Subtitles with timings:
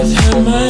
[0.00, 0.69] I've had my